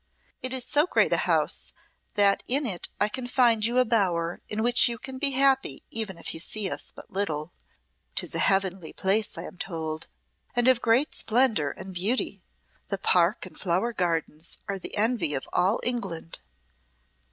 [0.41, 1.73] It is so great a house
[2.15, 5.83] that in it I can find you a bower in which you can be happy
[5.91, 7.53] even if you see us but little.
[8.15, 10.07] 'Tis a heavenly place I am told,
[10.55, 12.41] and of great splendour and beauty.
[12.87, 16.39] The park and flower gardens are the envy of all England."